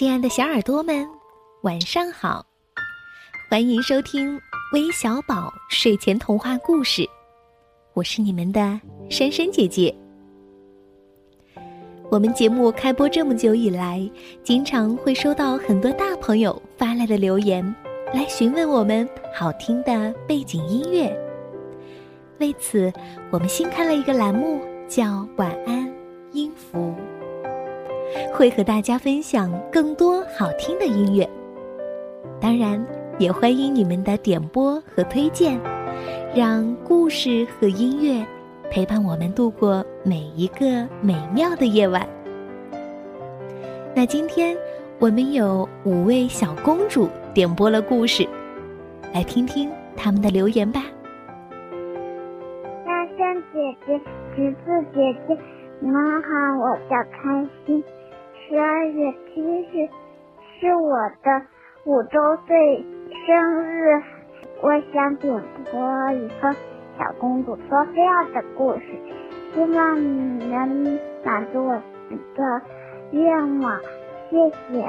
[0.00, 1.06] 亲爱的小耳朵们，
[1.60, 2.42] 晚上好！
[3.50, 4.40] 欢迎收听
[4.72, 7.06] 微小宝睡前童话故事，
[7.92, 9.94] 我是你们的珊珊姐姐。
[12.08, 14.10] 我们节目开播这么久以来，
[14.42, 17.62] 经常会收到很多大朋友发来的留言，
[18.14, 21.14] 来询问我们好听的背景音乐。
[22.38, 22.90] 为此，
[23.30, 25.92] 我们新开了一个栏目，叫“晚安
[26.32, 26.94] 音符”。
[28.32, 31.28] 会和大家分享更多好听的音乐，
[32.40, 32.84] 当然
[33.18, 35.58] 也欢迎你们的点播和推荐，
[36.34, 38.24] 让故事和音乐
[38.70, 42.06] 陪伴我们度过每一个美妙的夜晚。
[43.94, 44.56] 那今天
[44.98, 48.26] 我们有五位小公主点播了故事，
[49.12, 50.82] 来听听他们的留言吧。
[52.84, 54.00] 大象姐姐、
[54.34, 54.58] 橘子
[54.94, 55.38] 姐姐，
[55.80, 56.28] 你们好，
[56.60, 57.82] 我叫开心。
[58.50, 59.88] 十二月七日
[60.58, 61.46] 是我的
[61.84, 62.84] 五周岁
[63.24, 64.02] 生日，
[64.60, 66.52] 我想点播一个
[66.98, 68.82] 小公主索菲亚的故事，
[69.54, 72.62] 希望你能满足我的
[73.12, 73.80] 愿望，
[74.28, 74.82] 谢谢。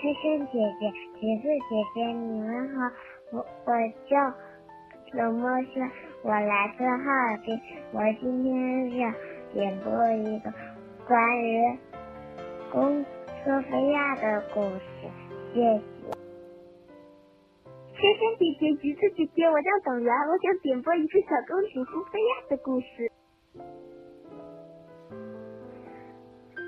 [0.00, 2.90] 萱萱姐姐、橘子姐姐，你们好，
[3.30, 3.72] 我我
[4.10, 4.34] 叫
[5.12, 5.88] 冷墨轩，
[6.24, 7.60] 我来自哈尔滨，
[7.92, 9.14] 我今天想
[9.54, 10.52] 点播一个。
[11.06, 11.78] 关于
[12.70, 13.04] 公
[13.44, 14.80] 索菲亚的故事，
[15.52, 15.82] 谢谢。
[17.94, 23.10] 萱萱姐姐、橘子姐姐，我叫董源，我想点播一个小公主苏菲亚的故事。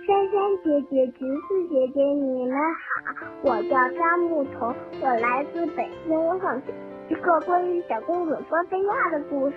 [0.06, 6.60] 萱萱姐姐、橘子姐姐，你们好，我叫张木桐，我来自北京，我想
[7.08, 9.56] 一个关于小公主索菲亚的故事。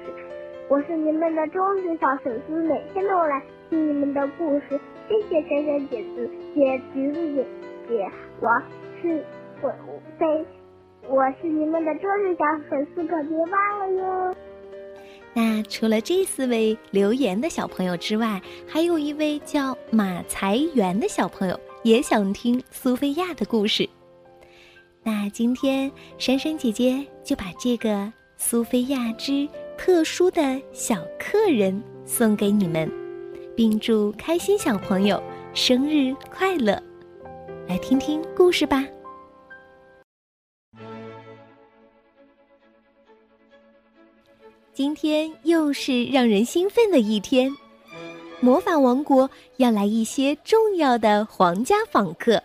[0.69, 3.41] 我是你们的忠实小粉丝，每天都来。
[3.69, 7.45] 听你们的故事，谢谢珊珊姐姐、姐橘子姐
[7.87, 8.49] 姐，我
[9.01, 9.23] 是
[9.61, 9.69] 我
[10.17, 10.45] 非
[11.07, 14.35] 我是你们的忠实小粉丝，可别忘了哟。
[15.33, 23.87] 那除了这四位留言的小朋友之外，还有一位叫马才元的小朋友也想听苏菲亚的故事。
[25.03, 27.89] 那今天珊珊姐姐就把这个
[28.37, 31.73] 《苏菲亚之特殊的小客人》
[32.05, 32.91] 送给你们。
[33.55, 35.19] 并祝开心小朋友
[35.55, 36.79] 生日快乐！
[37.67, 38.85] 来听听故事吧。
[44.73, 47.51] 今天又是让人兴奋的一天，
[48.39, 52.39] 魔法王国要来一些重要的皇家访客。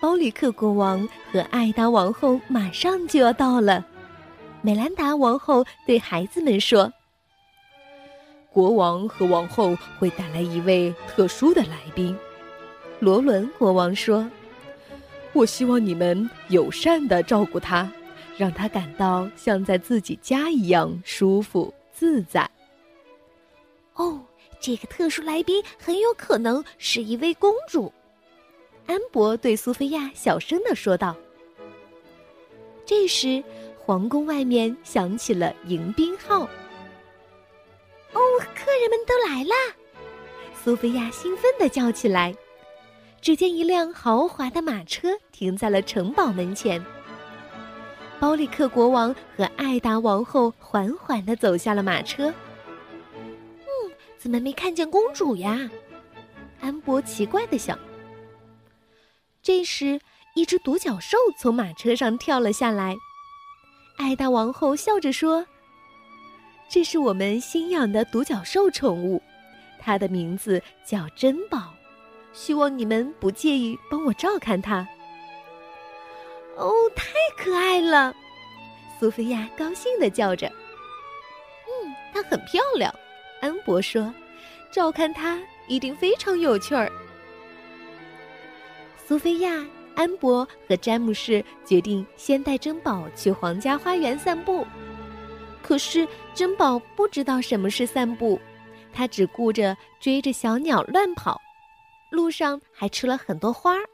[0.00, 3.86] 包里克国王和艾达王后马上就要到了。
[4.64, 6.90] 美兰达王后对孩子们说。
[8.50, 12.16] 国王和王后会带来一位特殊的来宾，
[12.98, 14.26] 罗伦国王说
[15.34, 17.92] ：“我希望你们友善的照顾他，
[18.38, 22.50] 让他感到像在自己家一样舒服自在。”
[23.92, 24.18] 哦，
[24.58, 27.92] 这个特殊来宾很有可能是一位公主，
[28.86, 31.14] 安博对苏菲亚小声的说道。
[32.86, 33.42] 这时，
[33.84, 36.40] 皇宫外面响起了迎宾号。
[38.14, 38.20] 哦，
[38.54, 39.54] 客人们都来啦！
[40.54, 42.34] 苏菲亚兴奋地叫起来。
[43.20, 46.82] 只见一辆豪华的马车停在了城堡门前。
[48.18, 52.32] 包里克国王和艾达王后缓缓地走下了马车。
[53.14, 53.66] 嗯，
[54.16, 55.68] 怎么没看见公主呀？
[56.60, 57.78] 安博奇怪地想。
[59.42, 60.00] 这时，
[60.34, 62.96] 一只独角兽从马车上跳了下来。
[63.96, 65.44] 艾达王后笑着说。
[66.68, 69.22] 这是我们新养的独角兽宠物，
[69.78, 71.72] 它的名字叫珍宝，
[72.32, 74.86] 希望你们不介意帮我照看它。
[76.56, 77.04] 哦，太
[77.36, 78.14] 可爱了！
[78.98, 80.46] 苏菲亚高兴的叫着。
[80.48, 82.92] 嗯，它很漂亮，
[83.40, 84.12] 安博说，
[84.72, 86.90] 照看它一定非常有趣儿。
[89.06, 94.66] 苏菲亚、安博和詹姆士决定先带珍宝去皇家花园散步。
[95.62, 98.38] 可是珍宝不知道什么是散步，
[98.92, 101.40] 他只顾着追着小鸟乱跑，
[102.10, 103.84] 路上还吃了很多花儿。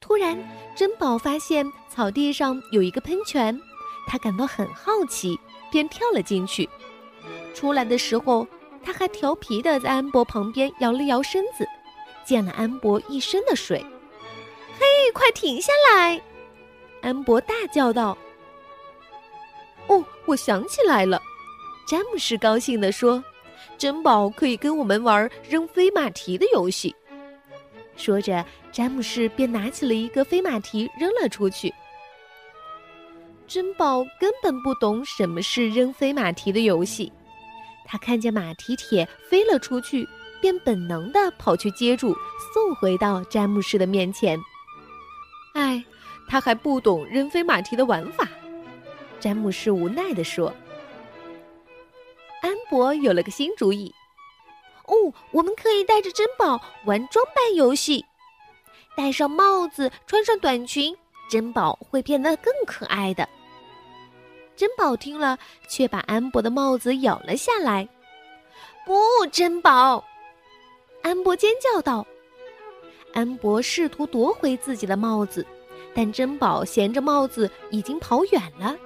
[0.00, 0.36] 突然，
[0.74, 3.58] 珍宝发现草地上有一个喷泉，
[4.06, 5.38] 他感到很好奇，
[5.70, 6.68] 便跳了进去。
[7.54, 8.46] 出来的时候，
[8.82, 11.66] 他还调皮的在安博旁边摇了摇身子，
[12.24, 13.84] 溅了安博一身的水。“，
[15.12, 16.20] 快停下来！”
[17.02, 18.16] 安博大叫道。
[19.86, 21.20] 哦，我想起来了，
[21.86, 23.22] 詹姆士高兴地说
[23.78, 26.94] ：“珍宝可以跟我们玩扔飞马蹄的游戏。
[27.96, 31.72] 说着，詹姆士便拿起了一个飞马蹄扔了出去。
[33.46, 37.10] 珍宝根本不懂什么是扔飞马蹄的游戏，
[37.86, 40.06] 他看见马蹄铁飞了出去，
[40.40, 42.14] 便本能的跑去接住，
[42.52, 44.38] 送回到詹姆士的面前。
[45.58, 45.84] 哎，
[46.28, 48.28] 他还不懂扔飞马蹄的玩法，
[49.18, 50.54] 詹姆士无奈地说。
[52.40, 53.92] 安博有了个新主意，
[54.86, 54.94] 哦，
[55.32, 58.04] 我们可以带着珍宝玩装扮游戏，
[58.96, 60.96] 戴上帽子，穿上短裙，
[61.28, 63.28] 珍宝会变得更可爱的。
[64.54, 65.36] 珍宝听了，
[65.68, 67.88] 却把安博的帽子咬了下来。
[68.86, 70.04] 不，珍宝！
[71.02, 72.06] 安博尖叫道。
[73.18, 75.44] 安博试图夺回自己的帽子，
[75.92, 78.76] 但珍宝衔着帽子已经跑远了。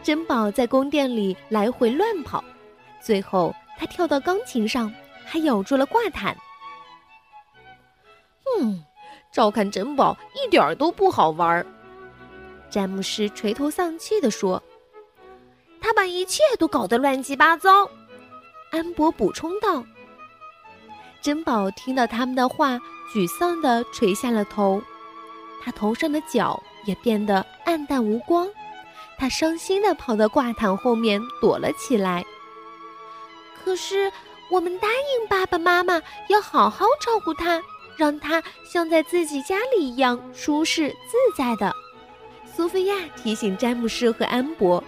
[0.00, 2.44] 珍宝在宫殿里来回乱跑，
[3.00, 4.94] 最后他跳到钢琴上，
[5.24, 6.36] 还咬住了挂毯。
[8.60, 8.80] 嗯，
[9.32, 11.66] 照看珍宝一点儿都不好玩儿。
[12.70, 14.62] 詹姆士垂头丧气地说
[15.82, 17.90] ：“他把一切都搞得乱七八糟。”
[18.70, 19.84] 安博补充道。
[21.22, 22.80] 珍宝听到他们的话，
[23.14, 24.82] 沮丧地垂下了头，
[25.62, 28.48] 他头上的角也变得暗淡无光，
[29.16, 32.24] 他伤心地跑到挂毯后面躲了起来。
[33.64, 34.10] 可是，
[34.50, 37.62] 我们答应爸爸妈妈要好好照顾他，
[37.96, 41.72] 让他像在自己家里一样舒适自在的。
[42.52, 44.82] 苏菲亚提醒詹姆士和安博，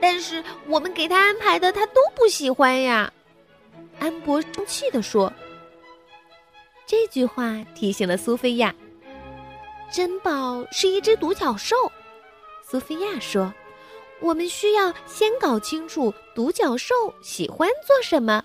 [0.00, 3.12] 但是我们给他安排的他都不喜欢呀。
[4.00, 5.32] 安博生气地说。
[6.86, 8.74] 这句话提醒了苏菲亚。
[9.92, 11.76] 珍宝是一只独角兽，
[12.68, 13.52] 苏菲亚说
[14.20, 18.44] ：“我们需要先搞清楚独角兽喜欢做什么。”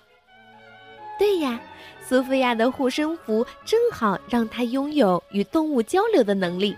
[1.18, 1.60] 对呀，
[2.06, 6.76] 苏菲亚的护身符正好让她拥有与动物交流的能力。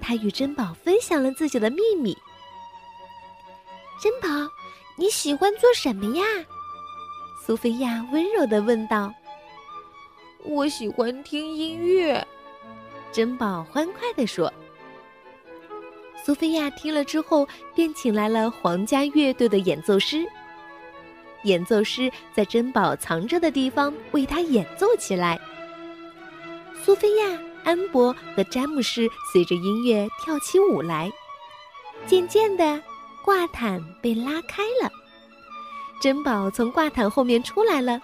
[0.00, 2.16] 她与珍宝分享了自己的秘密。
[4.02, 4.28] 珍宝，
[4.96, 6.24] 你喜欢做什么呀？
[7.50, 9.12] 苏菲亚温柔的问道。
[10.44, 12.24] 我喜欢听音乐，
[13.10, 14.52] 珍宝欢快的说。
[16.24, 20.24] 苏菲亚听了之后，便请来了皇家乐队的演奏师。
[21.42, 25.36] 演奏师在珍宝藏着的地方为他演奏起来。
[26.84, 27.36] 苏菲亚。
[27.64, 31.10] 安博和詹姆士随着音乐跳起舞来，
[32.06, 32.80] 渐渐的，
[33.24, 34.90] 挂毯被拉开了。
[36.00, 38.00] 珍宝从挂毯后面出来了，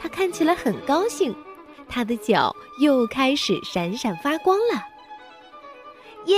[0.00, 1.34] 他看起来很高兴，
[1.86, 4.82] 他的脚又开始闪闪发光了。
[6.24, 6.36] 耶，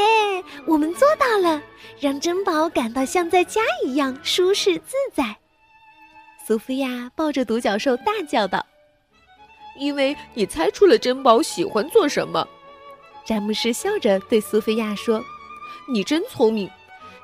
[0.67, 1.63] 我们做到了，
[2.01, 5.37] 让珍宝感到像在家一样舒适自在。
[6.45, 8.67] 苏菲亚抱着独角兽大叫道。
[9.79, 12.47] 因为你猜出了珍宝喜欢做什么，
[13.25, 15.25] 詹姆士笑着对苏菲亚说
[15.89, 16.69] ：“你真聪明，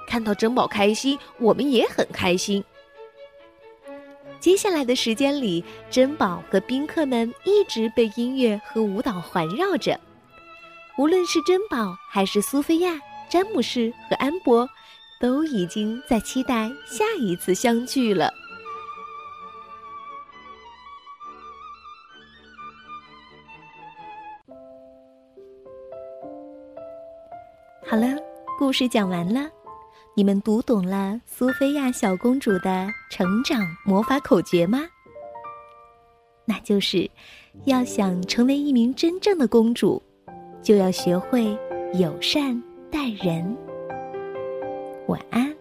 [0.06, 2.62] 看到珍宝开心，我们也很开心。”
[4.44, 9.98] 接下来的时间里，珍宝和宾客们一直被音乐和舞蹈环绕着。
[10.98, 14.68] 无论是珍宝还是苏菲亚、詹姆士和安博，
[15.18, 18.30] 都已经在期待下一次相聚了。
[27.86, 28.08] 好了，
[28.58, 29.48] 故事讲完了，
[30.16, 34.78] 你们读懂了苏菲亚小公主的成长魔法口诀吗？
[36.44, 37.10] 那就是，
[37.64, 40.00] 要想成为一名真正的公主，
[40.62, 41.58] 就要学会
[41.94, 43.56] 友善待人。
[45.08, 45.52] 晚安。